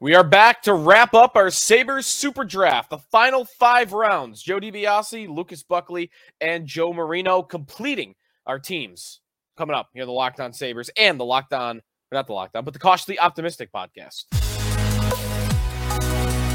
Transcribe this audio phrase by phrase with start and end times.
[0.00, 4.40] We are back to wrap up our Sabres Super Draft, the final five rounds.
[4.40, 8.14] Joe DiBiase, Lucas Buckley, and Joe Marino completing
[8.46, 9.20] our teams.
[9.56, 11.82] Coming up here, the Locked On Sabres and the Locked On,
[12.12, 14.26] not the Locked On, but the Cautiously Optimistic podcast.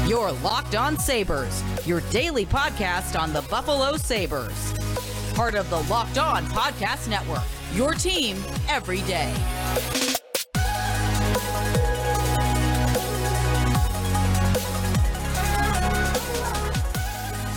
[0.08, 4.72] Your Locked On Sabres, your daily podcast on the Buffalo Sabres.
[5.34, 8.38] Part of the Locked On Podcast Network, your team
[8.70, 9.34] every day.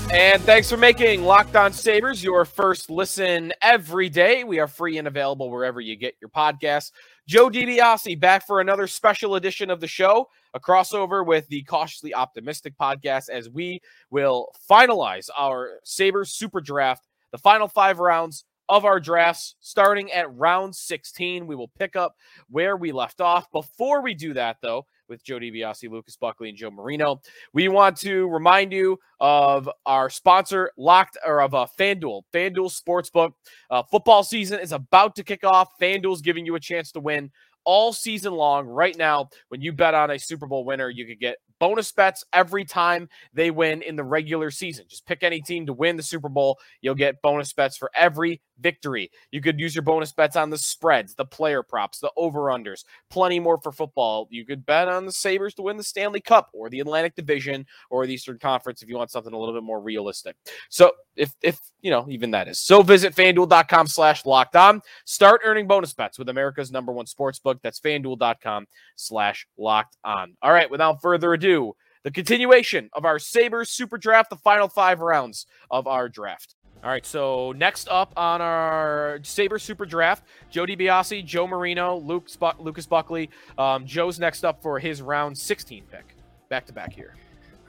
[0.09, 4.45] And thanks for making Locked On Sabres your first listen every day.
[4.45, 6.91] We are free and available wherever you get your podcasts.
[7.27, 12.15] Joe DiBiase back for another special edition of the show, a crossover with the Cautiously
[12.15, 18.85] Optimistic podcast as we will finalize our Sabres Super Draft, the final five rounds of
[18.85, 21.47] our drafts starting at round 16.
[21.47, 22.15] We will pick up
[22.49, 23.51] where we left off.
[23.51, 27.21] Before we do that, though, with Joe DiBiase, Lucas Buckley, and Joe Marino.
[27.53, 33.31] We want to remind you of our sponsor, Locked, or of uh, FanDuel, FanDuel Sportsbook.
[33.69, 35.69] Uh, football season is about to kick off.
[35.81, 37.31] FanDuel's giving you a chance to win
[37.63, 38.65] all season long.
[38.65, 42.23] Right now, when you bet on a Super Bowl winner, you could get bonus bets
[42.33, 44.85] every time they win in the regular season.
[44.87, 46.59] Just pick any team to win the Super Bowl.
[46.81, 49.11] You'll get bonus bets for every victory.
[49.31, 53.39] You could use your bonus bets on the spreads, the player props, the over-unders, plenty
[53.39, 54.27] more for football.
[54.29, 57.65] You could bet on the Sabres to win the Stanley Cup or the Atlantic Division
[57.89, 60.35] or the Eastern Conference if you want something a little bit more realistic.
[60.69, 62.59] So if if you know, even that is.
[62.59, 64.81] So visit fanduel.com slash locked on.
[65.05, 67.59] Start earning bonus bets with America's number one sports book.
[67.61, 70.35] That's fanduel.com slash locked on.
[70.41, 74.99] All right, without further ado, the continuation of our Sabres Super Draft, the final five
[74.99, 76.55] rounds of our draft.
[76.83, 82.29] All right, so next up on our Saber Super Draft, Joe DiBiase, Joe Marino, Luke
[82.29, 83.29] Sp- Lucas Buckley.
[83.57, 86.15] Um, Joe's next up for his round 16 pick.
[86.49, 87.15] Back to back here.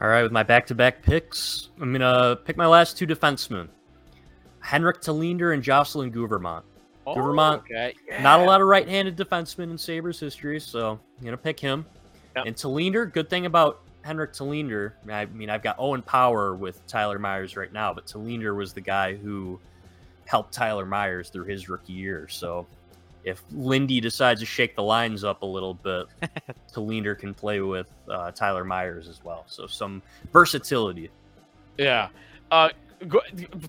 [0.00, 3.67] All right, with my back-to-back picks, I'm gonna pick my last two defensemen,
[4.60, 6.62] Henrik Tallinder and Jocelyn Guevremont.
[7.04, 7.94] Oh, Guevremont, okay.
[8.21, 11.84] Not a lot of right-handed defensemen in Sabres history, so I'm gonna pick him.
[12.37, 12.47] Yep.
[12.47, 17.19] And Tallinder, good thing about Henrik Tallinder, I mean, I've got Owen Power with Tyler
[17.19, 19.61] Myers right now, but Tallinder was the guy who
[20.25, 22.27] helped Tyler Myers through his rookie year.
[22.27, 22.67] So
[23.23, 26.07] if Lindy decides to shake the lines up a little bit,
[26.73, 29.45] Tallinder can play with uh, Tyler Myers as well.
[29.47, 30.01] So some
[30.33, 31.11] versatility.
[31.77, 32.09] Yeah.
[32.51, 32.88] Uh, gu-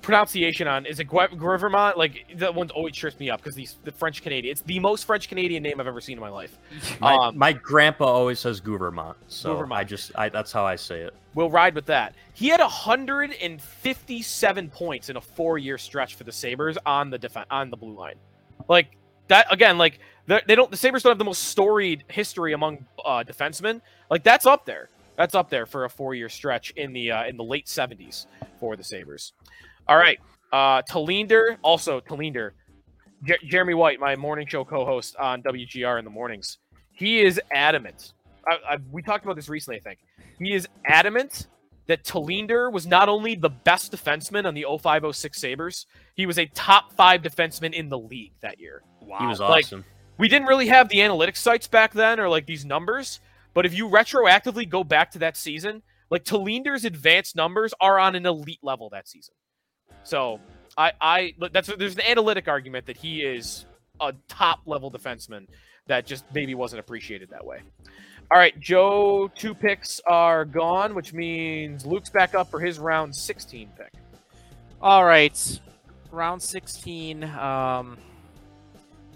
[0.01, 1.97] pronunciation on is it Gu- Guevremont?
[1.97, 4.51] Like that one always trips me up because these the French Canadian.
[4.51, 6.57] It's the most French Canadian name I've ever seen in my life.
[6.99, 9.73] My, Um, my grandpa always says Guevremont, so Guevremont.
[9.73, 11.13] I just I, that's how I say it.
[11.35, 12.15] We'll ride with that.
[12.33, 17.69] He had 157 points in a four-year stretch for the Sabres on the defen on
[17.69, 18.15] the blue line.
[18.67, 18.95] Like
[19.27, 19.77] that again.
[19.77, 20.71] Like they they don't.
[20.71, 23.81] The Sabres don't have the most storied history among uh, defensemen.
[24.09, 24.89] Like that's up there.
[25.15, 28.25] That's up there for a four-year stretch in the uh, in the late 70s
[28.59, 29.33] for the Sabres.
[29.87, 30.19] All right,
[30.51, 32.51] uh, Tallinder also Tallinder.
[33.23, 36.57] Jer- Jeremy White, my morning show co-host on WGR in the mornings,
[36.93, 38.13] he is adamant.
[38.47, 39.99] I, I, we talked about this recently, I think.
[40.39, 41.47] He is adamant
[41.87, 46.45] that Tallinder was not only the best defenseman on the 0506 Sabres, he was a
[46.47, 48.83] top five defenseman in the league that year.
[49.01, 49.17] Wow.
[49.19, 49.83] He was Like, awesome.
[50.17, 53.19] We didn't really have the analytics sites back then or like these numbers,
[53.53, 58.15] but if you retroactively go back to that season, like Tallinder's advanced numbers are on
[58.15, 59.35] an elite level that season.
[60.03, 60.39] So
[60.77, 63.65] I, I that's there's an analytic argument that he is
[63.99, 65.47] a top level defenseman
[65.87, 67.61] that just maybe wasn't appreciated that way.
[68.31, 73.15] All right, Joe, two picks are gone, which means Luke's back up for his round
[73.15, 73.91] 16 pick.
[74.81, 75.59] All right,
[76.11, 77.23] round 16.
[77.23, 77.97] Um,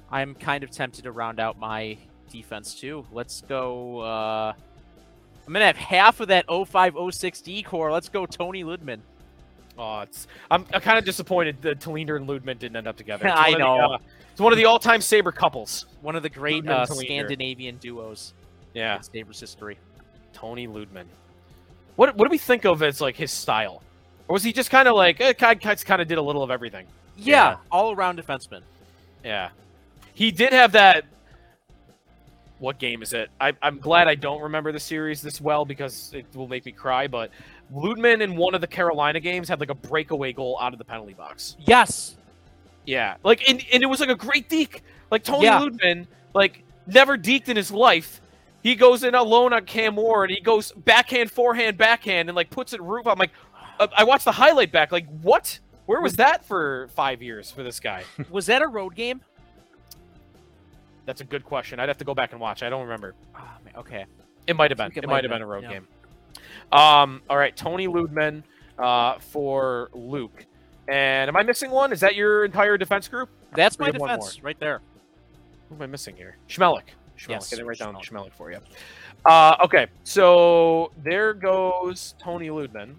[0.09, 1.97] I'm kind of tempted to round out my
[2.31, 3.05] defense too.
[3.11, 3.99] Let's go.
[3.99, 4.53] Uh,
[5.45, 7.91] I'm gonna have half of that 0506 D core.
[7.91, 8.99] Let's go, Toni Lydman.
[9.77, 13.27] Oh, it's I'm, I'm kind of disappointed that Tallinder and Lydman didn't end up together.
[13.33, 13.77] I of the, know.
[13.93, 13.97] uh,
[14.31, 15.85] it's one of the all-time Saber couples.
[16.01, 18.33] One of the great uh, Scandinavian duos
[18.73, 19.77] Yeah, in Sabres history.
[20.31, 21.05] Toni Lydman.
[21.95, 23.81] What what do we think of as like his style?
[24.27, 26.51] Or was he just kind of like eh, kind kind of did a little of
[26.51, 26.85] everything?
[27.17, 27.57] Yeah, Yeah.
[27.71, 28.61] all around defenseman.
[29.23, 29.49] Yeah,
[30.13, 31.05] he did have that.
[32.63, 33.29] What game is it?
[33.41, 36.71] I, I'm glad I don't remember the series this well because it will make me
[36.71, 37.07] cry.
[37.07, 37.29] But
[37.73, 40.85] Lydman in one of the Carolina games had like a breakaway goal out of the
[40.85, 41.57] penalty box.
[41.59, 42.15] Yes.
[42.85, 44.81] Yeah, like and, and it was like a great deke.
[45.11, 45.59] Like Tony Yeah.
[45.59, 48.21] Lydman, like never deked in his life.
[48.61, 50.29] He goes in alone on Cam Ward.
[50.29, 53.07] He goes backhand, forehand, backhand, and like puts it roof.
[53.07, 53.31] I'm like,
[53.77, 54.93] uh, I watched the highlight back.
[54.93, 55.59] Like, what?
[55.85, 58.05] Where was that for five years for this guy?
[58.29, 59.19] Was that a road game?
[61.05, 61.79] That's a good question.
[61.79, 62.63] I'd have to go back and watch.
[62.63, 63.13] I don't remember.
[63.33, 64.05] Man, okay.
[64.47, 64.91] It might have been.
[64.95, 65.73] It, might have have been a road yeah.
[65.73, 65.87] game.
[66.71, 67.21] Um.
[67.29, 68.43] All right, Toni Lydman
[68.77, 70.45] uh, for Luke.
[70.87, 71.93] And am I missing one?
[71.93, 73.29] Is that your entire defense group?
[73.55, 74.81] That's my defense right there.
[75.69, 76.37] Who am I missing here?
[76.49, 76.83] Smehlik.
[77.17, 77.29] Smehlik.
[77.29, 77.95] Yes, Get it right down.
[77.95, 78.59] Smehlik for you.
[79.25, 82.95] Uh, okay, so there goes Toni Lydman.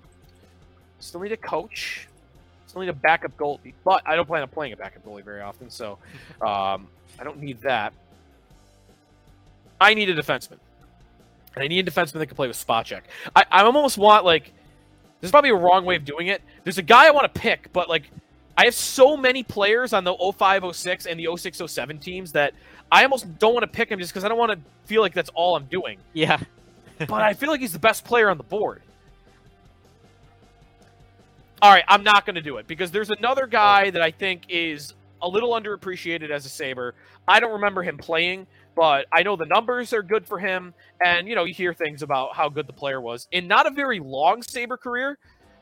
[1.00, 2.08] Still need a coach.
[2.66, 5.42] Still need a backup goalie, but I don't plan on playing a backup goalie very
[5.42, 5.98] often, so
[6.40, 7.92] um, I don't need that.
[9.80, 10.58] I need a defenseman.
[11.54, 13.02] And I need a defenseman that can play with Spacek.
[13.34, 14.52] I, I almost want like
[15.20, 16.42] this is probably a wrong way of doing it.
[16.64, 18.10] There's a guy I want to pick, but like
[18.56, 22.54] I have so many players on the 05 06 and the 06 07 teams that
[22.90, 25.14] I almost don't want to pick him just because I don't want to feel like
[25.14, 25.98] that's all I'm doing.
[26.12, 26.38] Yeah.
[26.96, 28.80] But I feel like he's the best player on the board.
[31.60, 34.42] All right, I'm not going to do it because there's another guy that I think
[34.48, 34.94] is
[35.24, 36.94] a little underappreciated as a Saber.
[37.26, 40.74] I don't remember him playing, but I know the numbers are good for him.
[41.04, 43.70] And, you know, you hear things about how good the player was in not a
[43.70, 45.18] very long Saber career,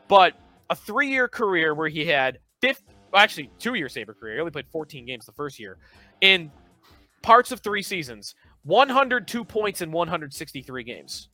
[0.09, 0.35] but
[0.69, 2.83] a three year career where he had 50,
[3.13, 4.35] well, actually, two year Saber career.
[4.35, 5.79] He only played 14 games the first year.
[6.21, 6.51] In
[7.23, 8.35] parts of three seasons,
[8.65, 11.29] 102 points in 163 games.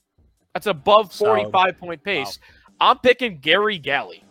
[0.53, 1.51] That's above Solid.
[1.51, 2.39] 45 point pace.
[2.81, 4.23] I'm picking Gary Galley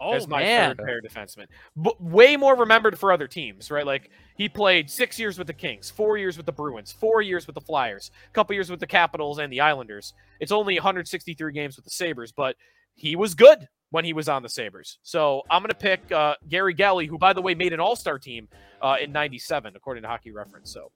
[0.00, 0.76] Oh as my man.
[0.76, 1.46] third pair defenseman.
[1.76, 3.86] But way more remembered for other teams, right?
[3.86, 7.46] Like he played six years with the Kings, four years with the Bruins, four years
[7.46, 10.12] with the Flyers, a couple years with the Capitals and the Islanders.
[10.40, 12.56] It's only 163 games with the Sabres, but
[12.94, 14.98] he was good when he was on the Sabres.
[15.02, 17.94] So I'm going to pick uh, Gary Galley, who, by the way, made an All
[17.96, 18.48] Star team
[18.82, 20.72] uh, in '97, according to Hockey Reference.
[20.72, 20.90] So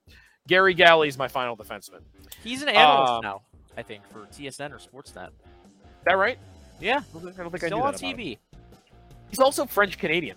[0.48, 2.00] Gary Galley is my final defenseman.
[2.42, 3.42] He's an analyst Um, now,
[3.76, 5.28] I think, for TSN or Sportsnet.
[5.28, 6.38] Is that right?
[6.80, 6.98] Yeah.
[6.98, 8.16] I don't think I, think I Still knew on about him.
[9.30, 10.36] He's also French Canadian.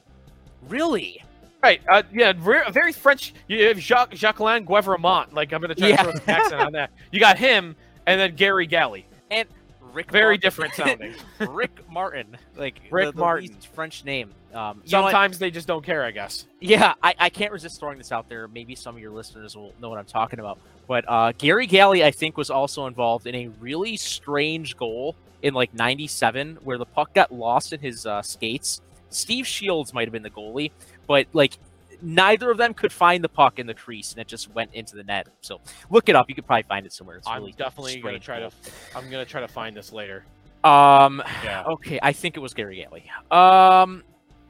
[0.68, 1.24] Really?
[1.64, 1.82] Right.
[1.90, 2.34] Uh, yeah.
[2.34, 3.34] Very, very French.
[3.48, 5.34] You have Jacques Jacqueline Guevremont.
[5.34, 5.98] Like I'm gonna try Yeah.
[5.98, 6.92] to throw some accent on that.
[7.12, 7.76] You got him,
[8.08, 9.06] and then Gary Galley.
[9.30, 9.48] And
[9.94, 10.40] Rick Very Martin.
[10.42, 11.14] different sounding.
[11.54, 12.38] Rick Martin.
[12.56, 13.56] Like Rick the, the Martin.
[13.74, 14.32] French name.
[14.54, 15.12] Um, you know what?
[15.12, 16.04] Sometimes they just don't care.
[16.04, 16.46] I guess.
[16.60, 18.48] Yeah, I, I can't resist throwing this out there.
[18.48, 20.60] Maybe some of your listeners will know what I'm talking about.
[20.88, 25.54] But uh, Gary Galley, I think, was also involved in a really strange goal in
[25.54, 28.82] like '97 where the puck got lost in his uh, skates.
[29.10, 30.72] Steve Shields might have been the goalie,
[31.08, 31.58] but like
[32.02, 34.96] neither of them could find the puck in the crease, and it just went into
[34.96, 35.28] the net.
[35.42, 35.60] So
[35.90, 36.30] look it up.
[36.30, 37.18] You could probably find it somewhere.
[37.18, 38.52] It's I'm really definitely gonna try to.
[38.96, 40.24] I'm gonna try to find this later.
[40.64, 41.64] Um, Yeah.
[41.66, 43.04] okay, I think it was Gary Galley.
[43.32, 44.04] Um,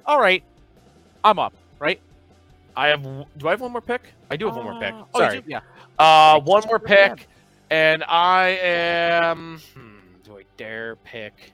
[0.05, 0.43] all right,
[1.23, 1.53] I'm up.
[1.79, 1.99] Right?
[2.75, 3.03] I have.
[3.03, 4.01] Do I have one more pick?
[4.29, 4.93] I do have one more pick.
[4.93, 5.41] Uh, oh, Sorry.
[5.41, 5.43] do?
[5.47, 5.59] Yeah.
[5.99, 7.27] Uh, one more pick,
[7.69, 9.59] and I am.
[9.75, 9.90] Hmm,
[10.57, 11.53] dare pick?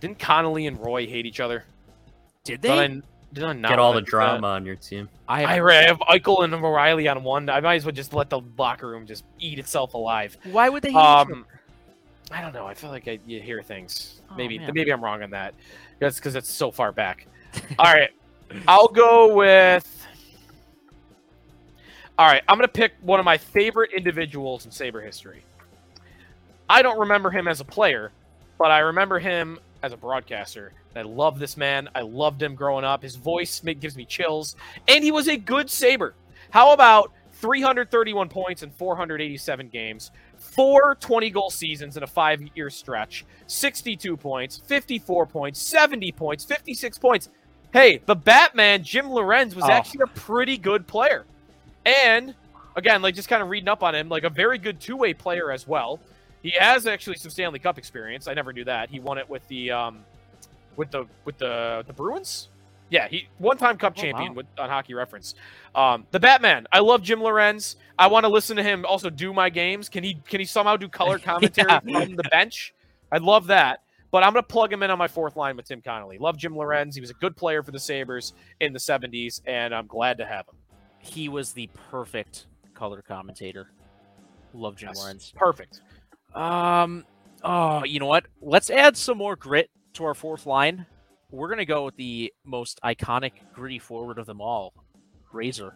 [0.00, 1.64] Didn't Connolly and Roy hate each other?
[2.44, 3.02] Did Did I, they?
[3.32, 5.08] did I not Get all the let that- drama on your team.
[5.28, 7.50] I, I I have Eichel and O'Reilly on one.
[7.50, 10.36] I might as well just let the locker room just eat itself alive.
[10.44, 10.90] Why would they?
[10.92, 11.34] hate each other?
[11.34, 11.46] Um,
[12.30, 12.66] I don't know.
[12.66, 14.20] I feel like I, you hear things.
[14.30, 14.72] Oh, maybe man.
[14.74, 15.54] maybe I'm wrong on that.
[15.98, 17.26] That's because it's so far back.
[17.78, 18.10] All right,
[18.66, 20.06] I'll go with.
[22.18, 25.42] All right, I'm gonna pick one of my favorite individuals in Saber history.
[26.68, 28.12] I don't remember him as a player,
[28.58, 30.72] but I remember him as a broadcaster.
[30.94, 31.88] I love this man.
[31.94, 33.02] I loved him growing up.
[33.02, 34.56] His voice gives me chills,
[34.88, 36.14] and he was a good Saber.
[36.50, 42.68] How about 331 points in 487 games, four 20 goal seasons in a five year
[42.68, 47.28] stretch, 62 points, 54 points, 70 points, 56 points.
[47.72, 49.70] Hey, the Batman, Jim Lorentz, was Oh.
[49.70, 51.26] actually a pretty good player.
[51.86, 52.34] And
[52.74, 55.14] again, like just kind of reading up on him, like a very good two way
[55.14, 56.00] player as well.
[56.42, 58.28] He has actually some Stanley Cup experience.
[58.28, 58.90] I never knew that.
[58.90, 60.00] He won it with the um
[60.76, 62.48] with the with the the Bruins.
[62.90, 64.36] Yeah, he one time Cup Oh, champion wow.
[64.36, 65.34] with on Hockey Reference.
[65.74, 66.66] Um, the Batman.
[66.72, 67.76] I love Jim Lorentz.
[67.98, 69.88] I want to listen to him also do my games.
[69.88, 71.80] Can he can he somehow do color commentary Yeah.
[72.04, 72.72] from the bench?
[73.12, 73.82] I'd love that.
[74.10, 76.16] But I'm gonna plug him in on my fourth line with Tim Connolly.
[76.16, 76.94] Love Jim Lorentz.
[76.94, 80.24] He was a good player for the Sabres in the 70s, and I'm glad to
[80.24, 80.54] have him.
[81.00, 83.70] he was the perfect color commentator.
[84.54, 84.98] Love Jim Yes.
[84.98, 85.32] Lorentz.
[85.36, 85.82] Perfect.
[86.34, 87.04] Um,
[87.42, 88.26] oh, you know what?
[88.40, 90.86] Let's add some more grit to our fourth line.
[91.30, 94.72] We're gonna go with the most iconic gritty forward of them all,
[95.32, 95.74] Razor,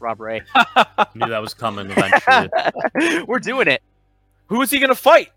[0.00, 0.42] Rob Ray.
[1.14, 3.24] Knew that was coming eventually.
[3.26, 3.82] We're doing it.
[4.48, 5.30] Who is he gonna fight?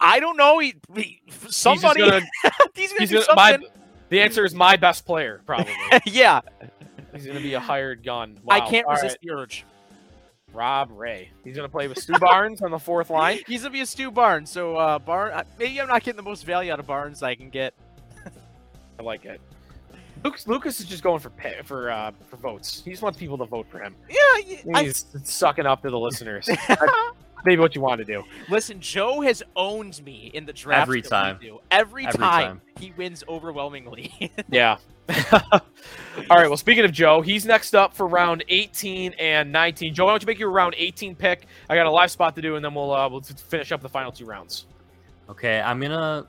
[0.00, 0.58] I don't know.
[0.58, 2.02] He, he- somebody.
[2.02, 2.26] He's gonna,
[2.74, 3.70] he's gonna he's do gonna- my, something.
[4.08, 5.74] the answer is my best player, probably.
[6.06, 6.40] yeah,
[7.14, 8.38] He's gonna be a hired gun.
[8.48, 9.64] I can't All resist right, the urge.
[10.54, 11.30] Rob Ray.
[11.42, 13.40] He's gonna play with Stu Barnes on the fourth line.
[13.46, 14.50] He's gonna be a Stu Barnes.
[14.50, 17.50] So uh, Barnes, maybe I'm not getting the most value out of Barnes I can
[17.50, 17.74] get.
[18.98, 19.40] I like it.
[20.24, 21.30] Lucas, Lucas is just going for
[21.64, 22.82] for uh, for votes.
[22.84, 23.94] He just wants people to vote for him.
[24.08, 24.16] Yeah,
[24.74, 26.48] I, He's sucking up to the listeners.
[26.68, 27.12] I,
[27.44, 28.24] maybe what you want to do.
[28.48, 30.82] Listen, Joe has owned me in the draft.
[30.82, 31.38] Every time.
[31.70, 32.60] Every, Every time, time.
[32.78, 34.32] he wins overwhelmingly.
[34.50, 34.76] Yeah.
[35.50, 35.60] All
[36.30, 36.48] right.
[36.48, 39.94] Well, speaking of Joe, he's next up for round 18 and 19.
[39.94, 41.46] Joe, why don't you make your round 18 pick?
[41.68, 43.88] I got a live spot to do, and then we'll uh, we'll finish up the
[43.88, 44.66] final two rounds.
[45.28, 46.26] Okay, I'm gonna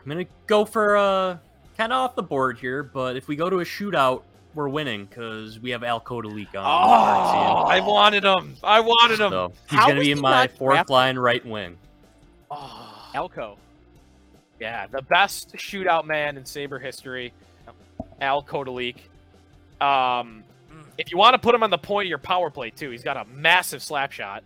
[0.00, 1.38] I'm gonna go for uh
[1.76, 4.22] kind of off the board here, but if we go to a shootout,
[4.54, 6.56] we're winning because we have Al Kotalik on.
[6.56, 8.56] our I wanted him.
[8.62, 9.30] I wanted him.
[9.30, 10.92] So he's How gonna be in my fourth drafted?
[10.92, 11.76] line right wing.
[12.50, 13.58] Oh, Elko.
[14.60, 17.32] yeah, the best shootout man in Saber history,
[18.20, 18.96] Al Kotalik.
[19.80, 20.42] Um,
[20.96, 23.04] if you want to put him on the point of your power play too, he's
[23.04, 24.42] got a massive slap shot.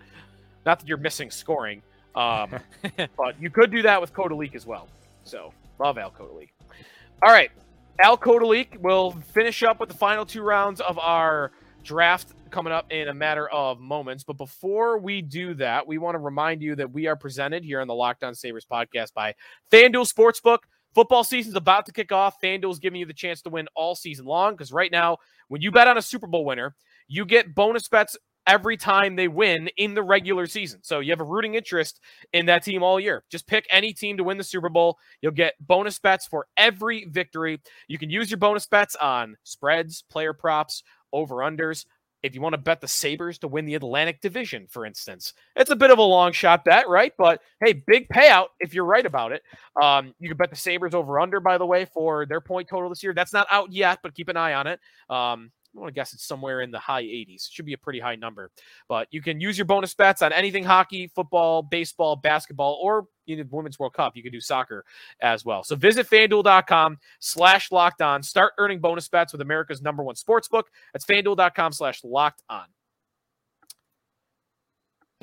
[0.66, 1.80] Not that you're missing scoring,
[2.14, 2.54] um,
[3.16, 4.88] but you could do that with Kotalik as well.
[5.24, 6.48] So love Al Kotalik.
[7.22, 7.50] All right,
[8.00, 11.52] Al Kotalik will finish up with the final two rounds of our
[11.84, 14.24] draft coming up in a matter of moments.
[14.24, 17.80] But before we do that, we want to remind you that we are presented here
[17.80, 19.34] on the Locked On Sabres podcast by
[19.70, 20.58] FanDuel Sportsbook.
[20.94, 22.40] Football season's about to kick off.
[22.42, 25.18] FanDuel's giving you the chance to win all season long because right now,
[25.48, 26.74] when you bet on a Super Bowl winner,
[27.08, 30.80] you get bonus bets every time they win in the regular season.
[30.82, 32.00] So you have a rooting interest
[32.32, 33.24] in that team all year.
[33.30, 34.98] Just pick any team to win the Super Bowl.
[35.20, 37.60] You'll get bonus bets for every victory.
[37.88, 40.82] You can use your bonus bets on spreads, player props,
[41.12, 41.84] over unders.
[42.22, 45.72] If you want to bet the Sabres to win the Atlantic Division, for instance, it's
[45.72, 47.12] a bit of a long shot bet, right?
[47.18, 49.42] But hey, big payout if you're right about it.
[49.82, 52.88] Um, you can bet the Sabres over under, by the way, for their point total
[52.88, 53.12] this year.
[53.12, 54.78] That's not out yet, but keep an eye on it.
[55.10, 57.50] Um, I want to guess it's somewhere in the high 80s.
[57.50, 58.50] Should be a pretty high number.
[58.88, 63.36] But you can use your bonus bets on anything hockey, football, baseball, basketball, or you
[63.36, 64.16] know, Women's World Cup.
[64.16, 64.84] You can do soccer
[65.20, 65.62] as well.
[65.62, 68.22] So visit fanduel.com slash locked on.
[68.22, 70.68] Start earning bonus bets with America's number one sports book.
[70.92, 72.66] That's fanduel.com slash locked on.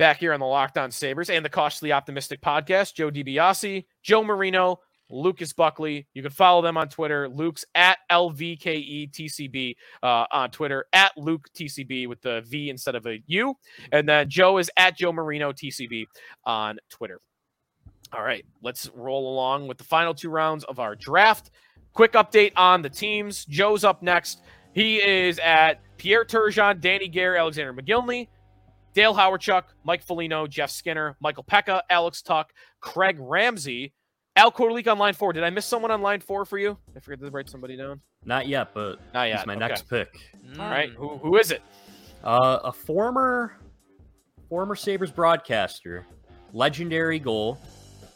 [0.00, 4.24] Back here on the Locked On Sabres and the Cautiously Optimistic podcast, Joe DiBiase, Joe
[4.24, 4.78] Marino,
[5.10, 6.06] Lucas Buckley.
[6.14, 7.28] You can follow them on Twitter.
[7.28, 13.22] Luke's at LVKETCB uh, on Twitter, at Luke TCB with the V instead of a
[13.26, 13.54] U.
[13.92, 16.06] And then Joe is at Joe Marino TCB
[16.44, 17.20] on Twitter.
[18.12, 21.50] All right, let's roll along with the final two rounds of our draft.
[21.92, 23.44] Quick update on the teams.
[23.44, 24.42] Joe's up next.
[24.72, 28.28] He is at Pierre Turgeon, Danny Gare, Alexander Mogilny,
[28.94, 32.48] Dale Hawerchuk, Mike Foligno, Jeff Skinner, Michael Peca, Alex Tuch,
[32.80, 33.92] Craig Ramsay,
[34.40, 35.34] Al Kotalik on line four.
[35.34, 36.78] Did I miss someone on line four for you?
[36.96, 38.00] I forgot to write somebody down.
[38.24, 39.60] Not yet, but Not he's my okay.
[39.60, 40.18] next pick.
[40.58, 41.60] All right, who, who is it?
[42.24, 43.58] Uh, a former
[44.48, 46.06] former Sabres broadcaster,
[46.54, 47.58] legendary goal,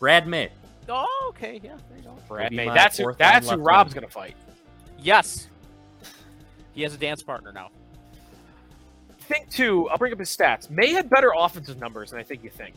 [0.00, 0.48] Brad May.
[0.88, 1.60] Oh, okay.
[1.62, 2.16] Yeah, there you go.
[2.26, 2.68] Brad May.
[2.68, 4.00] That's who, that's who Rob's wing.
[4.00, 4.36] gonna fight.
[4.98, 5.48] Yes.
[6.72, 7.68] He has a dance partner now.
[9.20, 9.90] Think too.
[9.90, 10.70] I'll bring up his stats.
[10.70, 12.76] May had better offensive numbers than I think you think.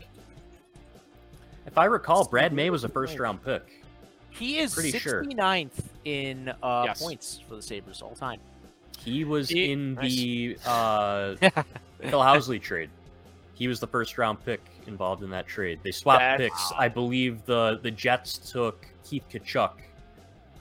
[1.68, 3.84] If I recall, Brad May was a first round pick.
[4.30, 5.22] He is Pretty sure.
[5.24, 5.70] 69th
[6.06, 7.02] in uh, Yes.
[7.02, 8.40] points for the Sabres all time.
[8.98, 10.16] He was He- in nice.
[10.16, 11.34] the uh,
[12.00, 12.88] Phil Housley trade.
[13.52, 15.80] He was the first round pick involved in that trade.
[15.82, 16.72] They swapped That's- picks.
[16.78, 19.72] I believe the the Jets took Keith Tkachuk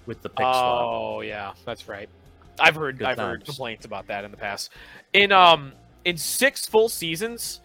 [0.08, 0.82] with the pick swap.
[0.84, 2.10] Oh yeah, that's right.
[2.60, 4.72] I've heard Good I've heard complaints about that in the past.
[5.14, 5.72] In um
[6.04, 7.62] in six full seasons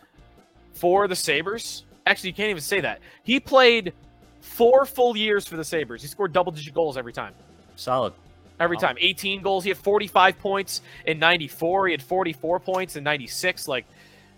[0.75, 3.01] for the Sabres, actually you can't even say that.
[3.23, 3.93] He played
[4.41, 6.03] four full years for the Sabres.
[6.03, 7.35] He scored double digit goals every time.
[7.77, 8.13] Solid.
[8.61, 8.97] Every time.
[9.01, 9.65] 18 goals.
[9.65, 11.89] He had 45 points in 94.
[11.89, 13.67] He had 44 points in 96.
[13.69, 13.87] Like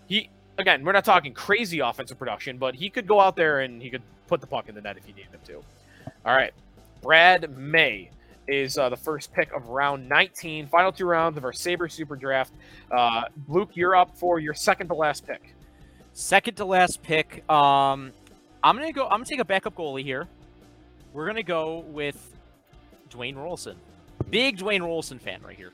[0.07, 3.81] he again, we're not talking crazy offensive production, but he could go out there and
[3.81, 5.55] he could put the puck in the net if he needed him to.
[6.25, 6.53] All right.
[7.01, 8.09] Brad May
[8.47, 10.67] is uh, the first pick of round 19.
[10.67, 12.53] Final two rounds of our Sabre Super Draft.
[12.91, 15.54] Uh, Luke, you're up for your second to last pick.
[16.17, 17.47] Second to last pick.
[17.49, 18.13] Um,
[18.63, 19.03] I'm gonna go.
[19.03, 20.27] I'm gonna take a backup goalie here.
[21.11, 22.33] We're gonna go with
[23.09, 23.75] Dwayne Roloson.
[24.29, 25.71] Big Dwayne Roloson fan right here.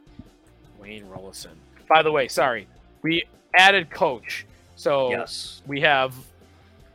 [0.79, 1.51] Wayne Roloson.
[1.87, 2.67] By the way, sorry,
[3.03, 3.23] we
[3.55, 4.47] added coach.
[4.75, 5.61] So Yes.
[5.67, 6.15] we have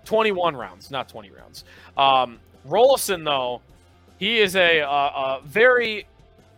[0.04, 1.62] 21 rounds, not 20 rounds.
[1.96, 3.60] Um, Roloson, though,
[4.18, 6.08] he is a, a, a very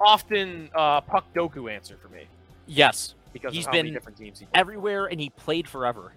[0.00, 2.22] often uh, Puckdoku answer for me
[2.66, 6.12] Yes, because He's of how many been different teams he everywhere, and he played forever.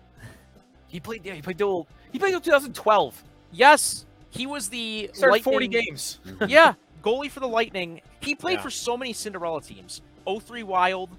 [0.91, 1.25] He played.
[1.25, 3.23] Yeah, he played till he played till 2012.
[3.51, 6.19] Yes, he was the Started 40 games.
[6.47, 8.01] yeah, goalie for the Lightning.
[8.19, 8.61] He played Yeah.
[8.63, 11.09] for so many Cinderella teams: 03 Wild,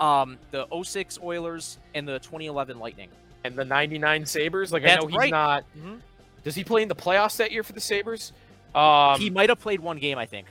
[0.00, 3.08] um, the 06 Oilers, and the 2011 Lightning.
[3.44, 4.72] And the 99 Sabres.
[4.72, 5.30] Like I know he's right.
[5.30, 5.64] not.
[5.76, 6.00] Mhm.
[6.44, 8.32] Does he play in the playoffs that year for the Sabres?
[8.74, 10.46] Um, he might have played one game, I think.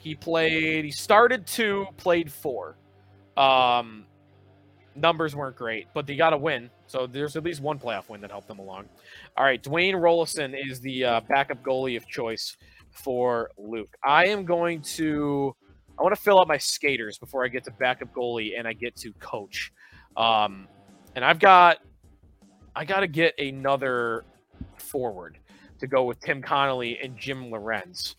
[0.00, 0.84] He played.
[0.84, 2.76] He started two, played four.
[3.36, 4.06] Um,
[4.96, 6.70] numbers weren't great, but they got a win.
[6.86, 8.86] So there's at least one playoff win that helped them along.
[9.36, 12.56] All right, Dwayne Roloson is the uh, backup goalie of choice
[12.90, 13.94] for Luke.
[14.04, 15.54] I am going to.
[15.98, 18.74] I want to fill out my skaters before I get to backup goalie and I
[18.74, 19.72] get to coach.
[20.14, 20.68] Um,
[21.14, 21.78] and I've got,
[22.74, 24.24] I got to get another
[24.76, 25.38] forward
[25.78, 28.16] to go with Tim Connolly and Jim Lorentz.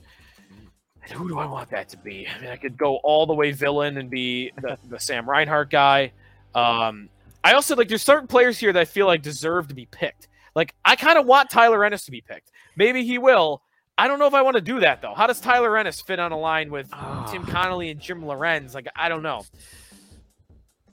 [1.03, 2.27] And who do I want that to be?
[2.27, 5.69] I mean, I could go all the way villain and be the, the Sam Reinhart
[5.69, 6.11] guy.
[6.55, 7.09] Um,
[7.43, 10.27] I also like there's certain players here that I feel like deserve to be picked.
[10.55, 12.51] Like I kind of want Tyler Ennis to be picked.
[12.75, 13.61] Maybe he will.
[13.97, 15.13] I don't know if I want to do that though.
[15.15, 16.91] How does Tyler Ennis fit on a line with
[17.29, 18.73] Tim Connolly and Jim Lorentz?
[18.73, 19.43] Like I don't know.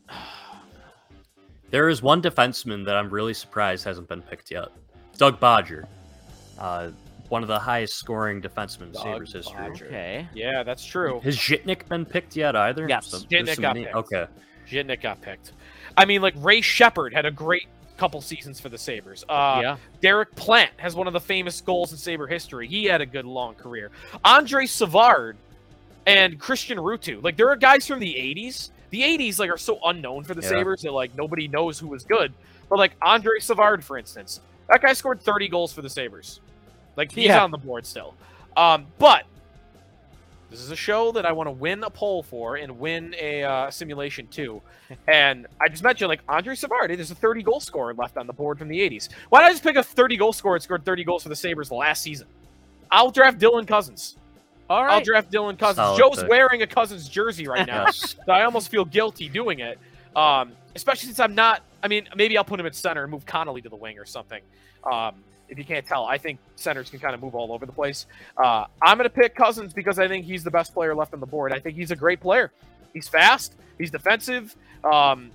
[1.70, 4.68] There is one defenseman that I'm really surprised hasn't been picked yet.
[5.16, 5.88] Doug Bodger.
[6.56, 6.90] Uh,
[7.30, 9.58] one of the highest scoring defensemen in Sabres history.
[9.70, 10.28] Okay.
[10.34, 11.18] Yeah, that's true.
[11.24, 12.86] Has Zhitnik been picked yet either?
[12.88, 13.10] Yes.
[13.10, 13.94] there's Zhitnik got na- picked.
[13.96, 14.26] Okay.
[14.68, 15.52] Zhitnik got picked.
[15.96, 17.66] I mean, like Ray Sheppard had a great
[17.96, 19.24] couple seasons for the Sabres.
[19.28, 19.76] Uh, yeah.
[20.00, 22.66] Derek Plante has one of the famous goals in Sabre history.
[22.66, 23.90] He had a good long career.
[24.24, 25.36] Andre Savard
[26.06, 27.22] and Christian Ruuttu.
[27.22, 28.70] Like there are guys from the 80s.
[28.90, 30.48] The 80s like are so unknown for the Yeah.
[30.48, 32.32] Sabres that like nobody knows who was good.
[32.68, 36.40] But like Andre Savard, for instance, that guy scored 30 goals for the Sabres.
[36.96, 37.42] Like he's Yeah.
[37.44, 38.14] on the board still.
[38.56, 39.24] Um, but
[40.54, 43.42] this is a show that I want to win a poll for and win a
[43.42, 44.62] uh, simulation too.
[45.08, 48.32] And I just mentioned like Andre Savard, there's a 30 goal scorer left on the
[48.32, 49.08] board from the 80s.
[49.30, 51.36] Why not I just pick a 30 goal scorer that scored 30 goals for the
[51.36, 52.28] Sabres last season?
[52.90, 54.16] I'll draft Dylan Cozens.
[54.70, 54.92] All right.
[54.92, 55.76] I'll draft Dylan Cozens.
[55.76, 56.28] Solid Joe's pick.
[56.28, 59.78] wearing a Cozens jersey right now, so I almost feel guilty doing it.
[60.14, 61.62] Um, especially since I'm not.
[61.82, 64.06] I mean, maybe I'll put him at center and move Connolly to the wing or
[64.06, 64.42] something.
[64.84, 65.16] Um,
[65.54, 68.06] if you can't tell, I think centers can kind of move all over the place.
[68.36, 71.20] Uh, I'm going to pick Cozens because I think he's the best player left on
[71.20, 71.52] the board.
[71.52, 72.50] I think he's a great player.
[72.92, 73.54] He's fast.
[73.78, 74.56] He's defensive.
[74.82, 75.30] Um,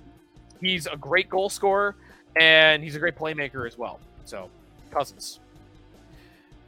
[0.60, 1.96] he's a great goal scorer,
[2.36, 3.98] and he's a great playmaker as well.
[4.26, 4.50] So,
[4.90, 5.40] Cozens.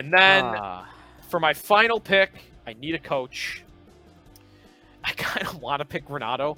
[0.00, 0.88] And then Ah.
[1.29, 2.31] for my final pick,
[2.66, 3.62] I need a coach.
[5.05, 6.57] I kind of want to pick Renato.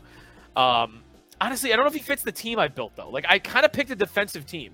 [0.55, 1.03] Um,
[1.41, 3.11] honestly, I don't know if he fits the team I built though.
[3.11, 4.73] Like I kind of picked a defensive team.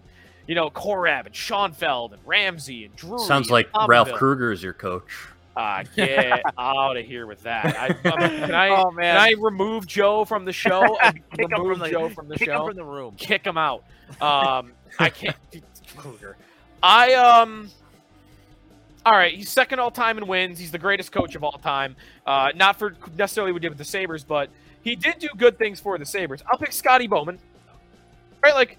[0.51, 3.21] You know, Korab and Schoenfeld and Ramsey and Drew.
[3.21, 5.29] Sounds like Ralph Krueger is your coach.
[5.57, 7.77] Ah, get out of here with that.
[7.79, 9.17] I, um, can I oh can.
[9.17, 10.99] I remove Joe from the show?
[11.05, 12.67] and Kick him remove from the- Joe from the Kick him show.
[12.67, 13.15] from the room.
[13.17, 13.85] Kick him out.
[14.21, 15.37] Um, I can't.
[15.97, 16.37] Krueger.
[16.83, 17.71] I um.
[19.07, 20.59] All right, he's second all time in wins.
[20.59, 21.95] He's the greatest coach of all time.
[22.27, 24.51] Uh, not for necessarily what he did with the Sabres, but
[24.83, 26.43] he did do good things for the Sabres.
[26.51, 27.39] I'll pick Scotty Bowman.
[28.43, 28.79] Right, like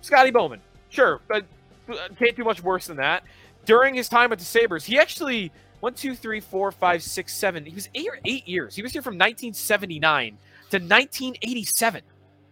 [0.00, 0.60] Scotty Bowman.
[0.90, 1.44] Sure, but
[1.88, 3.24] uh, can't do much worse than that.
[3.64, 7.64] During his time with the Sabres, he actually one, two, three, four, five, six, seven.
[7.64, 8.76] He was eight or eight years.
[8.76, 10.36] He was here from 1979
[10.70, 12.02] to 1987.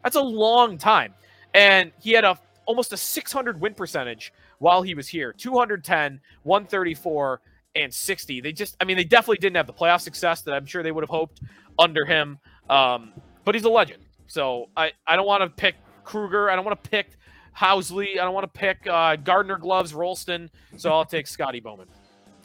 [0.03, 1.13] That's a long time,
[1.55, 7.41] and he had a almost a 600 win percentage while he was here 210 134
[7.77, 10.67] and 60 they just i mean they definitely didn't have the playoff success that i'm
[10.67, 11.41] sure they would have hoped
[11.79, 13.13] under him um,
[13.47, 16.83] but he's a legend so i i don't want to pick krueger i don't want
[16.85, 17.13] to pick
[17.57, 21.89] housley i don't want to pick uh, gardner gloves rolston so i'll take scotty bowman.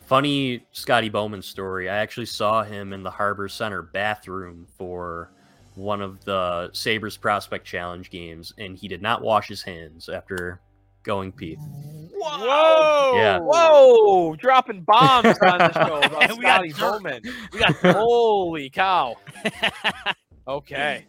[0.06, 1.90] Funny Scotty Bowman story.
[1.90, 5.32] I actually saw him in the Harbor Center bathroom for
[5.76, 10.60] one of the Sabres Prospect Challenge games, and he did not wash his hands after
[11.04, 11.56] going pee.
[11.56, 13.14] whoa!
[13.16, 13.40] Yeah.
[13.40, 14.36] whoa!
[14.36, 17.22] Dropping bombs on the show about We got scotty bowman.
[17.52, 19.16] We got holy cow.
[20.46, 21.06] Okay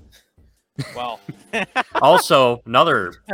[0.95, 1.21] well
[2.03, 3.15] Also, another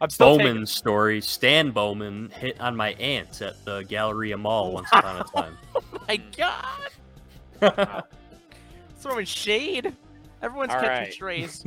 [0.00, 1.20] i'm taking Bowman story.
[1.20, 5.58] Stan Bowman hit on my aunt at the Galleria Mall once upon a time.
[6.08, 8.04] My God.
[8.98, 9.94] Throwing shade.
[10.42, 11.12] Everyone's All catching right.
[11.12, 11.64] strays.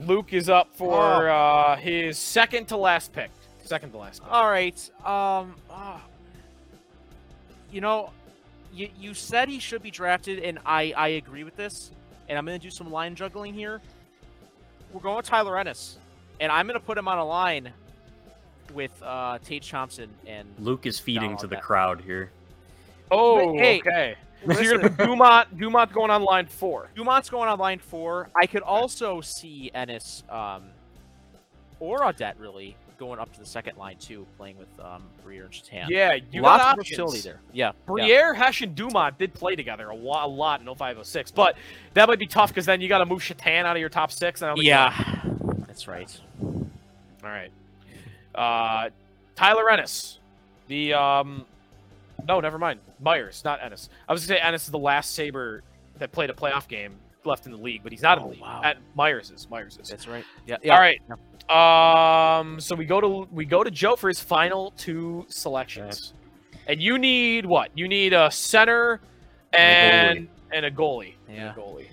[0.00, 1.34] Luke is up for Oh.
[1.34, 3.30] uh, his second to last pick.
[3.62, 4.32] Second to last pick.
[4.32, 4.78] All right.
[5.04, 5.54] Um.
[5.70, 6.00] ah.
[7.72, 8.10] you know,
[8.72, 11.90] you you said he should be drafted, and I I agree with this.
[12.28, 13.80] And I'm gonna do some line juggling here.
[14.92, 15.98] We're going with Tyler Ennis,
[16.40, 17.72] and I'm gonna put him on a line
[18.74, 20.48] with uh, Tage Thompson and.
[20.58, 22.30] Luke is feeding to the that- crowd here.
[23.10, 24.14] oh, hey, okay.
[24.46, 26.88] So you're gonna put Dumont, Dumont going on line four.
[26.96, 28.30] Dumont's going on line four.
[28.34, 30.64] I could also see Ennis um,
[31.78, 35.54] or Audette really going up to the second line too, playing with um, Briere and
[35.54, 35.86] Satan.
[35.88, 36.98] Yeah, you lots got of options.
[36.98, 37.40] versatility there.
[37.52, 37.72] Yeah, yeah.
[37.86, 41.56] Briere, Hesh, and Dumont did play together a, wa- a lot in 0506, but
[41.94, 44.12] that might be tough because then you got to move Satan out of your top
[44.12, 44.42] six.
[44.42, 45.22] And I you Yeah,
[45.66, 46.20] that's right.
[46.42, 46.60] All
[47.22, 47.50] right.
[48.34, 48.90] Uh,
[49.34, 50.18] Tyler Ennis.
[50.68, 51.46] The um,
[52.28, 52.80] no, never mind.
[53.00, 53.88] Myers, not Ennis.
[54.06, 55.62] I was gonna say Ennis is the last Saber
[55.98, 56.92] that played a playoff game
[57.26, 58.40] left in the league, but he's not in Oh, the league.
[58.42, 58.60] wow.
[58.64, 59.88] At Myers is Myers is.
[59.88, 60.24] That's right.
[60.46, 60.56] Yeah.
[60.72, 61.00] All right.
[61.50, 66.14] Um, so we go to we go to Joe for his final two selections,
[66.66, 67.70] and you need what?
[67.74, 69.00] You need a center
[69.52, 71.14] And a and and a goalie.
[71.28, 71.48] Yeah.
[71.50, 71.86] And a goalie.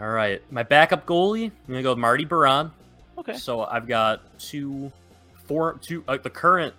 [0.00, 1.46] All right, my backup goalie.
[1.46, 2.72] I'm gonna go with Marty Biron.
[3.18, 3.36] Okay.
[3.36, 4.90] So I've got two,
[5.44, 6.02] four, two.
[6.08, 6.74] Uh, the current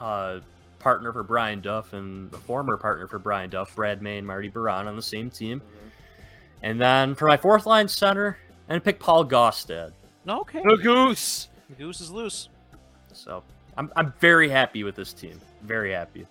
[0.00, 0.38] uh,
[0.78, 4.48] partner for Brian Duff and the former partner for Brian Duff, Brad May and Marty
[4.48, 5.60] Biron on the same team.
[6.64, 8.38] And then for my fourth line center,
[8.70, 9.92] and pick Paul Gaustad.
[10.26, 10.62] Okay.
[10.64, 11.48] The goose.
[11.68, 12.48] The goose is loose.
[13.12, 13.42] So
[13.76, 15.38] I'm I'm very happy with this team.
[15.62, 16.26] Very happy.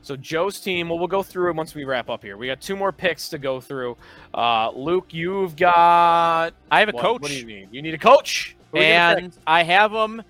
[0.00, 0.88] So Joe's team.
[0.88, 2.38] Well, we'll go through it once we wrap up here.
[2.38, 3.98] We got two more picks to go through.
[4.32, 6.54] Uh, Luke, you've got.
[6.70, 7.20] I have a what, coach.
[7.20, 7.68] What do you need?
[7.70, 8.56] You need a coach.
[8.72, 9.24] Who are we gonna pick?
[9.24, 10.22] and I have him.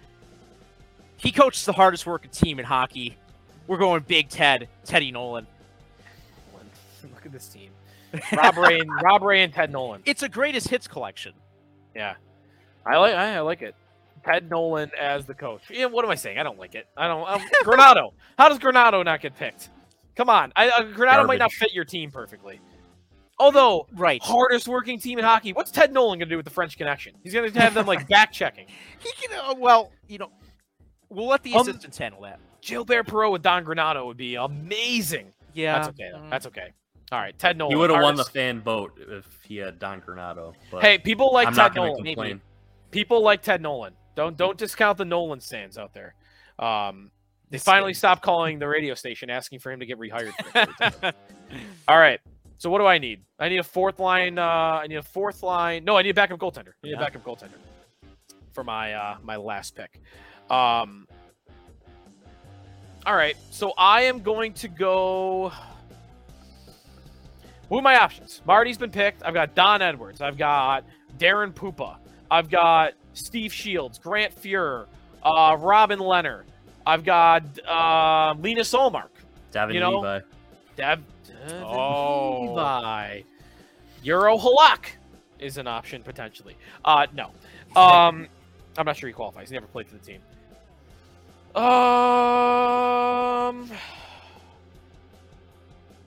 [1.18, 3.16] He coaches the hardest working team in hockey.
[3.68, 5.46] We're going Big Ted, Teddy Nolan.
[7.02, 7.70] Look at this team.
[8.36, 10.02] Rob Ray and Rob Ray and Ted Nolan.
[10.04, 11.32] It's a greatest hits collection.
[11.94, 12.14] Yeah,
[12.86, 13.74] I like I, I like it.
[14.24, 15.62] Ted Nolan as the coach.
[15.70, 16.38] Yeah, what am I saying?
[16.38, 16.86] I don't like it.
[16.96, 17.28] I don't.
[17.28, 18.12] Um, Granato.
[18.38, 19.68] How does Granato not get picked?
[20.16, 22.60] Come on, I, uh, Granato might not fit your team perfectly.
[23.38, 24.22] Although Right.
[24.22, 25.52] hardest working team in hockey.
[25.52, 27.14] What's Ted Nolan gonna do with the French connection?
[27.24, 28.66] He's gonna have them like back checking.
[29.00, 29.36] He can.
[29.38, 30.30] Uh, well, you know,
[31.08, 32.38] we'll let the Um, assistants handle that.
[32.62, 35.32] Gilbert Perreault with Don Granato would be amazing.
[35.52, 35.74] Yeah.
[35.74, 36.10] That's okay.
[36.12, 36.18] though.
[36.20, 36.30] mm.
[36.30, 36.72] That's okay.
[37.12, 37.72] All right, Ted Nolan.
[37.76, 40.54] He would have won the fan vote if he had Don Granato.
[40.70, 42.02] But Hey, people like I'm Ted Nolan.
[42.04, 42.40] complain.
[42.90, 43.94] people like Ted Nolan.
[44.16, 46.14] Don't don't discount the Nolan stands out there.
[46.58, 47.10] Um,
[47.50, 50.32] they The finally stopped calling the radio station asking for him to get rehired.
[50.32, 51.12] for a third time.
[51.88, 52.20] All right.
[52.58, 53.22] So what do I need?
[53.38, 54.38] I need a fourth line.
[54.38, 54.42] Uh,
[54.82, 55.84] I need a fourth line.
[55.84, 56.68] No, I need a backup goaltender.
[56.82, 56.96] I need Yeah.
[56.96, 57.58] a backup goaltender
[58.52, 60.00] for my uh, my last pick.
[60.48, 61.06] Um,
[63.04, 63.36] all right.
[63.50, 65.52] So I am going to go.
[67.68, 68.40] What are my options?
[68.46, 69.22] Marty's been picked.
[69.24, 70.20] I've got Don Edwards.
[70.20, 70.84] I've got
[71.18, 71.96] Darren Puppa.
[72.30, 74.86] I've got Steve Shields, Grant Fuhr,
[75.22, 76.42] uh, Robin Lehner.
[76.86, 79.08] I've got uh, Linus Ullmark.
[79.52, 80.20] Devin You know- Levi.
[80.76, 82.42] Dev, Devin Oh.
[82.54, 83.22] Levi.
[84.04, 84.86] Jaro Halak
[85.38, 86.56] is an option potentially.
[86.84, 87.30] Uh, no.
[87.80, 88.28] Um,
[88.76, 89.48] I'm not sure he qualifies.
[89.50, 90.20] He never played for the team.
[91.54, 91.62] Um,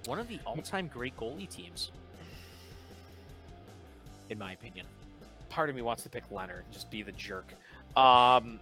[0.08, 1.92] One of the all-time great goalie teams,
[4.30, 4.86] in my opinion.
[5.50, 7.54] part of me wants to pick Lehner just be the jerk.
[7.96, 8.60] Um,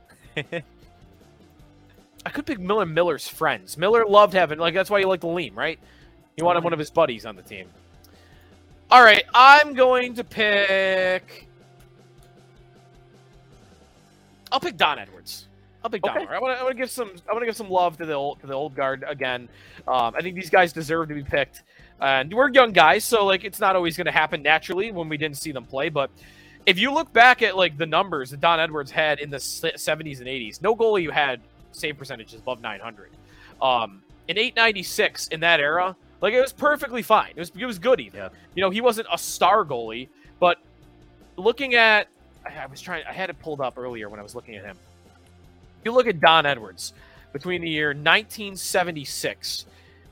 [2.25, 3.77] I could pick Miller Miller's friends.
[3.77, 5.79] Miller loved having like that's why you like the lean, right?
[6.36, 7.67] He wanted one of his buddies on the team.
[8.89, 11.47] All right, I'm going to pick.
[14.51, 15.47] I'll pick Don Edwards.
[15.86, 16.04] I'll pick.
[16.04, 16.26] Okay.
[16.28, 16.74] I want to.
[16.74, 17.12] Give some.
[17.30, 19.48] I want to give some love to the old to the old guard again.
[19.88, 21.62] Um, I think these guys deserve to be picked,
[22.02, 25.15] and we're young guys, so like it's not always going to happen naturally when we
[25.15, 25.89] didn't see them play.
[25.89, 26.10] But
[26.65, 30.17] if you look back at like the numbers that Don Edwards had in the 70s
[30.17, 31.39] and 80s, no goalie you had
[31.71, 33.12] save percentages above 900.
[33.62, 37.34] Um, in 896 in that era, like it was perfectly fine.
[37.36, 38.21] It was it was good even.
[38.21, 38.30] Yeah.
[38.56, 40.08] You know, he wasn't a star goalie,
[40.39, 40.58] but
[41.38, 42.08] looking at
[42.43, 44.78] I was trying I had it pulled up earlier when I was looking at him.
[45.86, 46.93] You look at Don Edwards
[47.32, 49.67] between the year 1976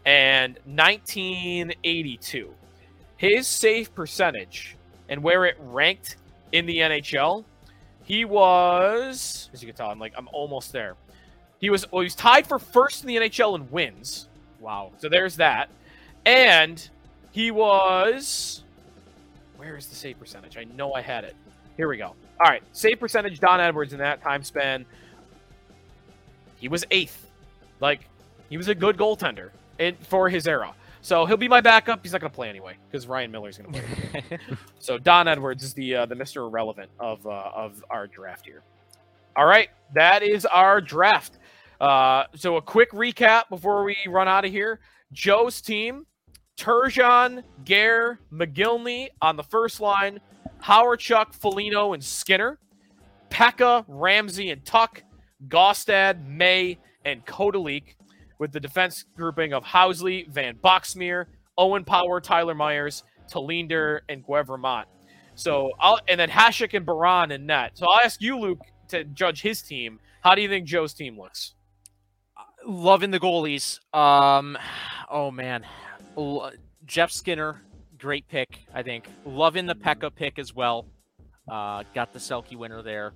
[0.06, 2.54] and 1982.
[3.18, 4.78] His save percentage
[5.10, 6.18] and where it ranked
[6.52, 7.44] in the NHL,
[8.04, 10.96] he was as you can tell, I'm like I'm almost there.
[11.58, 14.28] He was well, he was tied for first in the NHL in wins.
[14.60, 14.92] Wow.
[15.00, 15.72] So there's that.
[16.24, 16.88] And
[17.32, 18.64] he was.
[19.58, 20.56] Where is the save percentage?
[20.56, 21.36] I know I had it.
[21.78, 22.14] Here we go.
[22.40, 22.62] All right.
[22.74, 24.86] Save percentage, Don Edwards in that time span.
[26.64, 27.30] He was eighth.
[27.82, 28.08] Like,
[28.50, 29.50] he was a good goaltender
[29.80, 30.74] in, for his era.
[31.02, 32.00] So he'll be my backup.
[32.02, 34.40] He's not going to play anyway because Ryan Miller's going to play.
[34.80, 36.38] so Don Edwards is the uh, the Mr.
[36.38, 38.62] Irrelevant of uh, of our draft here.
[39.36, 41.38] All right, that is our draft.
[41.82, 44.80] Uh, so a quick recap before we run out of here.
[45.12, 46.06] Joe's team:
[46.56, 50.22] Turgeon, Gare, Mogilny on the first line,
[50.62, 52.58] Howard, Chuck, Foligno, and Skinner.
[53.30, 55.02] Peca, Ramsay, and Tuch.
[55.48, 57.96] Gaustad, May, and Kotalik,
[58.40, 61.26] with the defense grouping of Housley, Van Boxmeer,
[61.58, 64.86] Owen Power, Tyler Myers, Tallinder, and Guevremont.
[65.36, 67.72] So I'll and then Hasek and Biron and net.
[67.76, 70.00] So I'll ask you, Luke, to judge his team.
[70.22, 71.54] How do you think Joe's team looks?
[72.66, 73.80] Loving the goalies.
[73.96, 74.58] Um,
[75.10, 75.66] oh man,
[76.18, 76.52] L-
[76.86, 77.62] Jeff Skinner,
[77.98, 78.66] great pick.
[78.74, 79.08] I think.
[79.26, 80.86] Loving the Peca pick as well.
[81.50, 83.14] Uh, got the Selke winner there.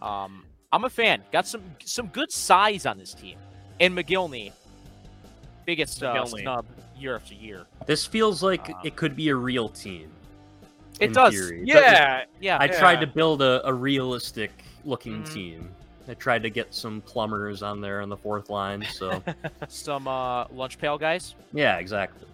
[0.00, 1.22] Um, I'm a fan.
[1.32, 3.36] Got some some good size on this team.
[3.80, 4.52] And Mogilny,
[5.66, 6.40] biggest uh, Mogilny.
[6.42, 7.64] snub year after year.
[7.86, 10.10] This feels like Uh, it could be a real team.
[11.00, 11.32] It does.
[11.32, 11.60] theory.
[11.60, 12.58] But Yeah, Yeah.
[12.60, 14.50] I tried to build a, a realistic
[14.84, 15.32] looking Mhm.
[15.32, 15.70] team.
[16.08, 18.84] I tried to get some plumbers on there on the fourth line.
[18.92, 19.22] So
[19.68, 21.34] Some uh, lunch pail guys.
[21.52, 22.26] yeah, exactly.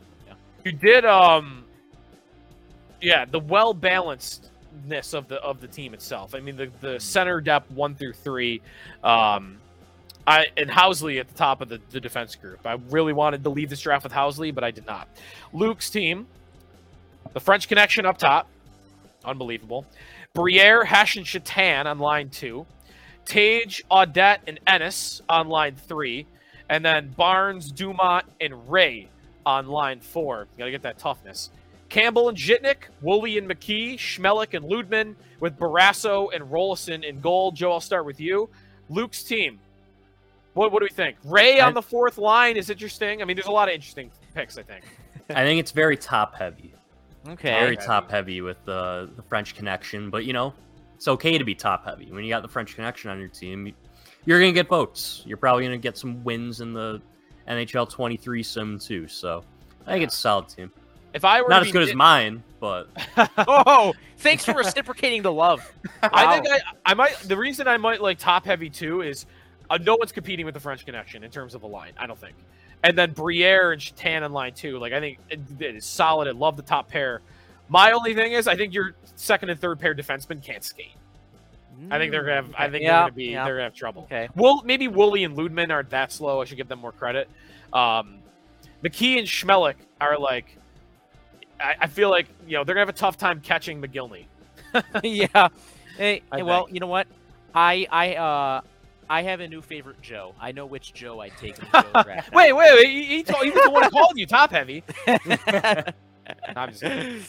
[0.64, 1.04] you did.
[1.04, 1.64] Um,
[3.00, 3.72] yeah, the well
[4.76, 6.34] balancedness of the of the team itself.
[6.34, 8.60] I mean, the the center depth one through three.
[9.02, 9.58] Um,
[10.26, 12.66] I and Housley at the top of the, the defense group.
[12.66, 15.08] I really wanted to leave this draft with Housley, but I did not.
[15.52, 16.26] Luke's team,
[17.32, 18.48] the French connection up top,
[19.24, 19.86] unbelievable.
[20.34, 22.66] Briere, Hash, and Satan on line two.
[23.24, 26.26] Tage, Audette, and Ennis on line three.
[26.68, 29.08] And then Barnes, Dumont, and Ray
[29.44, 30.48] on line four.
[30.52, 31.50] You gotta get that toughness.
[31.96, 37.52] Campbell and Zhitnik, Woolley and McKee, Smehlik and Lydman, with Barrasso and Roloson in goal.
[37.52, 38.50] Joe, I'll start with you.
[38.90, 39.58] Luke's team.
[40.52, 41.16] What, what do we think?
[41.24, 43.22] Ray on the fourth line is interesting.
[43.22, 44.84] I mean, there's a lot of interesting picks, I think.
[45.30, 46.74] I think it's very top heavy.
[47.28, 47.48] Okay.
[47.48, 50.52] Very top heavy with the the French connection, but you know,
[50.96, 53.74] it's okay to be top heavy when you got the French connection on your team.
[54.26, 55.22] You're gonna get votes.
[55.24, 57.00] You're probably gonna get some wins in the
[57.48, 59.08] NHL 23 sim too.
[59.08, 59.42] So
[59.86, 60.70] I think it's a solid team.
[61.16, 62.88] If I were Not as be good as mine, but
[63.38, 65.60] oh, thanks for reciprocating the love.
[66.02, 67.16] I think I, I might.
[67.20, 69.24] The reason I might like top heavy too is
[69.70, 71.92] uh, no one's competing with the French connection in terms of a line.
[71.96, 72.36] I don't think.
[72.84, 74.78] And then Briere and Satan in line too.
[74.78, 76.28] Like I think it, it is solid.
[76.28, 77.22] I love the top pair.
[77.70, 80.92] My only thing is I think your second and third pair defensemen can't skate.
[81.90, 82.54] I think they're gonna have.
[82.58, 83.24] I think they're gonna be.
[83.26, 83.44] yeah.
[83.44, 84.02] They're gonna have trouble.
[84.02, 84.28] Okay.
[84.34, 86.42] Well, maybe Woolley and Lydman aren't that slow.
[86.42, 87.28] I should give them more credit.
[87.72, 88.18] Um,
[88.84, 90.58] McKee and Smehlik are like.
[91.60, 94.26] I, I feel like you know they're gonna have a tough time catching Mogilny.
[95.02, 95.48] yeah.
[95.96, 96.74] Hey, well, think.
[96.74, 97.06] you know what?
[97.54, 98.60] I I uh
[99.08, 100.34] I have a new favorite Joe.
[100.40, 102.32] I know which Joe I take in the draft.
[102.34, 102.86] Wait, wait, wait!
[102.86, 104.82] He, he, told, he was the one who called you top heavy.
[105.06, 107.22] I'm just kidding.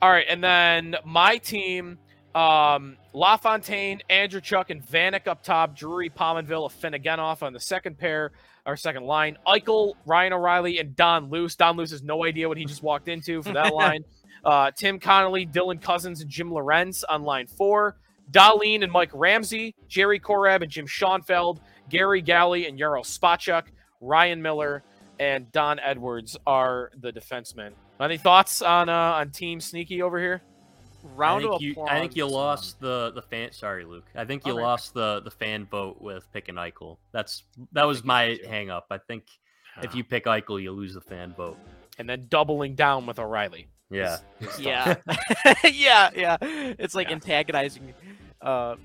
[0.00, 1.98] All right, and then my team,
[2.34, 5.76] um, LaFontaine, Andreychuk, and Vanek up top.
[5.76, 8.32] Drury, Pominville, Afinogenov on the second pair,
[8.66, 9.36] our second line.
[9.46, 11.56] Eichel, Ryan O'Reilly, and Don Luce.
[11.56, 14.04] Don Luce has no idea what he just walked into for that line.
[14.44, 17.96] Uh, Tim Connolly, Dylan Cozens, and Jim Lorentz on line four.
[18.30, 23.64] Dahlin and Mike Ramsey, Jerry Korab and Jim Schoenfeld, Gary Galley and Jaro Spacek,
[24.00, 24.82] Ryan Miller,
[25.18, 27.72] and Don Edwards are the defensemen.
[28.00, 30.42] Any thoughts on uh, on Team Sneaky over here?
[31.02, 31.88] Round I think of you, applause.
[31.90, 33.52] I think you lost the the fan.
[33.52, 34.04] Sorry, Luke.
[34.14, 34.66] I think you Alright.
[34.66, 36.98] lost the the fan vote with picking Eichel.
[37.12, 38.48] That's that was my did too.
[38.48, 38.86] hang up.
[38.90, 39.24] I think
[39.82, 41.56] if you pick Eichel, you lose the fan vote.
[41.98, 43.68] and then doubling down with O'Reilly.
[43.90, 44.18] Yeah.
[44.58, 44.96] Yeah.
[45.64, 46.36] yeah, yeah.
[46.40, 47.14] It's like Yeah.
[47.14, 47.92] antagonizing.
[48.40, 48.76] Uh,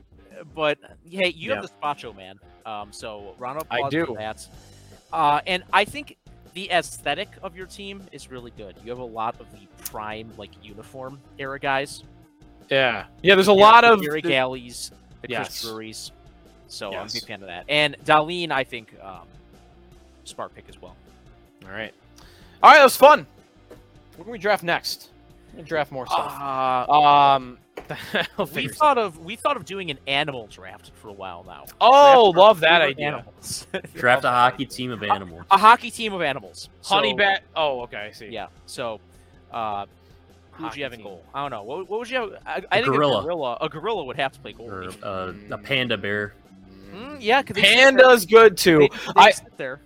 [0.54, 0.78] but
[1.10, 1.56] hey, you Yeah.
[1.56, 2.40] have the Spacho man.
[2.66, 4.06] Um, so round of I do.
[4.08, 4.48] for that.
[5.14, 6.18] Uh, and I think
[6.56, 8.76] the aesthetic of your team is really good.
[8.84, 12.04] You have a lot of the prime like uniform era guys.
[12.72, 13.36] Yeah, yeah.
[13.36, 14.92] There's a Yeah, lot the of Gary the- Galleys,
[15.22, 15.48] the Yes.
[15.48, 16.12] Chris Drury's.
[16.68, 17.14] So I'm a Yes.
[17.14, 17.66] big fan of that.
[17.70, 19.28] And Dahlin, I think, um,
[20.24, 20.96] smart pick as well.
[21.66, 21.94] All right,
[22.64, 22.78] all right.
[22.80, 23.28] That was fun.
[24.16, 25.10] What can we draft next?
[25.54, 26.34] We can draft more stuff.
[26.40, 27.58] Uh, Um,
[28.38, 31.66] we'll we thought of we thought of doing an animal draft for a while now.
[31.82, 33.08] Oh, Draft love that idea.
[33.08, 33.68] Animals.
[33.96, 35.46] Draft a hockey team of animals.
[35.52, 36.70] a hockey team of animals.
[36.84, 37.44] Honey So- bat.
[37.56, 37.98] Oh, okay.
[37.98, 38.28] I see.
[38.28, 38.48] Yeah.
[38.66, 39.00] So,
[39.52, 39.86] uh,
[40.54, 41.08] who would you have in team.
[41.08, 41.24] goal?
[41.34, 41.64] I don't know.
[41.64, 42.30] What, what would you have?
[42.46, 43.20] I, I think gorilla.
[43.20, 43.58] a gorilla.
[43.62, 44.70] A gorilla would have to play goal.
[44.72, 46.34] Or uh, a panda bear.
[46.94, 48.80] Mm, yeah, because Panda's good too.
[48.80, 49.80] They, they I- sit there.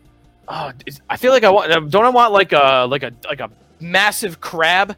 [0.51, 0.71] Oh,
[1.09, 1.91] I feel like I want.
[1.91, 4.95] Don't I want like a like a like a massive crab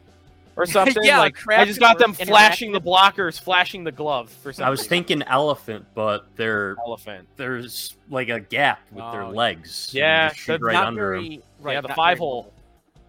[0.56, 1.02] or something?
[1.02, 4.70] Yeah, like I just got them flashing the blockers, flashing the glove for some I
[4.70, 4.88] was reason.
[4.90, 7.28] thinking elephant, but they're elephant.
[7.36, 9.90] there's like a gap with their Oh, legs.
[9.92, 11.22] Yeah, just shoot that's right not under 'em.
[11.22, 11.42] very.
[11.60, 12.36] Right, yeah, the five very hole.
[12.42, 12.52] mobile.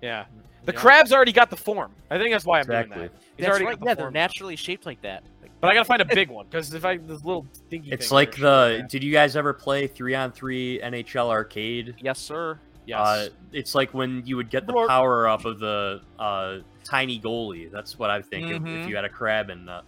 [0.01, 0.25] Yeah,
[0.65, 0.79] the Yeah.
[0.79, 1.91] crab's already got the form.
[2.12, 2.95] I think that's why I'm Exactly.
[2.95, 3.19] doing that.
[3.38, 3.79] He's That's already right.
[3.79, 4.19] the Yeah, they're form now.
[4.21, 5.23] naturally shaped like that.
[5.60, 7.89] But I gotta find a big one because if I this little dinky.
[7.91, 8.77] It's things like are the.
[8.82, 8.89] shit.
[8.89, 11.95] Did you guys ever play three on three NHL arcade?
[12.01, 12.60] Yes, sir.
[12.86, 12.99] yes.
[12.99, 17.72] Uh, it's like when you would get the power up of the uh, tiny goalie.
[17.72, 18.84] That's what I think of Mhm.
[18.84, 19.82] if you had a crab in uh,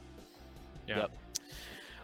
[0.87, 0.97] yeah.
[0.99, 1.11] yep.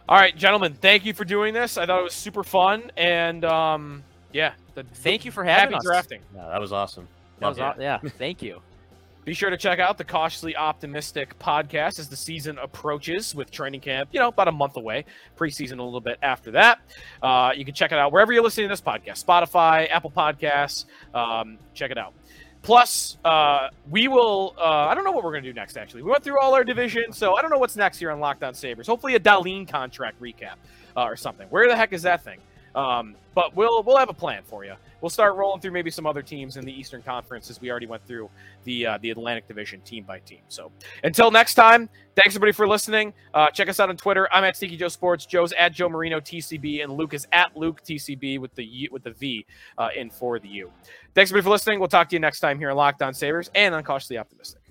[0.08, 0.74] All right, gentlemen.
[0.74, 1.78] Thank you for doing this.
[1.78, 4.02] I thought it was super fun and um
[4.32, 4.52] yeah.
[4.74, 5.84] The, Thank you for having happy us.
[5.84, 6.20] drafting.
[6.34, 7.06] Yeah, that was awesome.
[7.38, 7.98] That was Loved aw- yeah.
[8.18, 8.60] Thank you.
[9.24, 13.80] Be sure to check out the Cautiously Optimistic podcast as the season approaches with training
[13.80, 15.04] camp, you know, about a month away,
[15.38, 16.80] preseason a little bit after that.
[17.22, 20.86] Uh, you can check it out wherever you're listening to this podcast Spotify, Apple Podcasts.
[21.14, 22.14] Um, check it out.
[22.62, 26.02] Plus, uh, we will, uh, I don't know what we're going to do next, actually.
[26.02, 28.44] We went through all our divisions, so I don't know what's next here on Locked
[28.44, 28.86] On Sabres.
[28.86, 30.54] Hopefully, a Dahlin contract recap
[30.96, 31.48] uh, or something.
[31.48, 32.38] Where the heck is that thing?
[32.74, 34.74] Um, but we'll we'll have a plan for you.
[35.02, 37.86] We'll start rolling through maybe some other teams in the Eastern Conference as we already
[37.86, 38.30] went through
[38.64, 40.40] the uh, the Atlantic Division team by team.
[40.48, 40.70] So
[41.02, 43.12] until next time, thanks everybody for listening.
[43.34, 44.32] Uh, check us out on Twitter.
[44.32, 45.26] I'm at Sneaky Joe Sports.
[45.26, 49.02] Joe's at Joe Marino TCB, and Luke is at Luke TCB with the U, with
[49.02, 49.44] the V
[49.76, 50.70] uh, in for the U.
[51.14, 51.80] Thanks everybody for listening.
[51.80, 54.61] We'll talk to you next time here on Locked On Sabres and on Cautiously Optimistic.